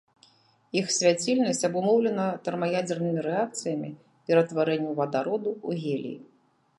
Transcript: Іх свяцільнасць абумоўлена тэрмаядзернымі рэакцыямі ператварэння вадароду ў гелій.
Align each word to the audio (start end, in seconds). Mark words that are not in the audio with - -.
Іх 0.79 0.87
свяцільнасць 0.93 1.61
абумоўлена 1.67 2.25
тэрмаядзернымі 2.47 3.19
рэакцыямі 3.27 3.91
ператварэння 4.31 4.97
вадароду 5.01 5.49
ў 5.67 5.85
гелій. 5.85 6.17